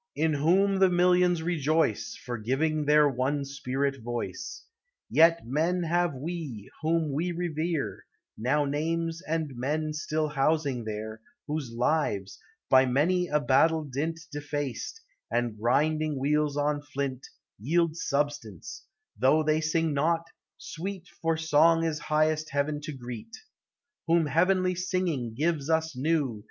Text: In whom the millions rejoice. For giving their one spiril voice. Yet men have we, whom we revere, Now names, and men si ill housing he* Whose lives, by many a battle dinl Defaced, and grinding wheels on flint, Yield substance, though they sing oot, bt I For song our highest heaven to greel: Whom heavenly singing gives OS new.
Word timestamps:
In 0.15 0.33
whom 0.33 0.79
the 0.79 0.89
millions 0.89 1.43
rejoice. 1.43 2.15
For 2.15 2.39
giving 2.39 2.85
their 2.85 3.07
one 3.07 3.43
spiril 3.43 4.01
voice. 4.01 4.65
Yet 5.11 5.45
men 5.45 5.83
have 5.83 6.15
we, 6.15 6.71
whom 6.81 7.11
we 7.13 7.31
revere, 7.31 8.07
Now 8.35 8.65
names, 8.65 9.21
and 9.21 9.55
men 9.55 9.93
si 9.93 10.15
ill 10.15 10.29
housing 10.29 10.83
he* 10.87 11.03
Whose 11.45 11.71
lives, 11.71 12.39
by 12.67 12.87
many 12.87 13.27
a 13.27 13.39
battle 13.39 13.85
dinl 13.85 14.17
Defaced, 14.31 14.99
and 15.29 15.55
grinding 15.55 16.17
wheels 16.17 16.57
on 16.57 16.81
flint, 16.81 17.27
Yield 17.59 17.95
substance, 17.95 18.87
though 19.19 19.43
they 19.43 19.61
sing 19.61 19.91
oot, 19.95 20.21
bt 20.83 21.03
I 21.11 21.13
For 21.21 21.37
song 21.37 21.85
our 21.85 21.93
highest 22.01 22.49
heaven 22.49 22.81
to 22.85 22.91
greel: 22.91 23.29
Whom 24.07 24.25
heavenly 24.25 24.73
singing 24.73 25.35
gives 25.35 25.69
OS 25.69 25.95
new. 25.95 26.39